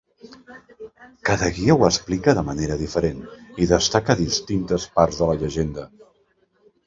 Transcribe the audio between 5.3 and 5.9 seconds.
la llegenda.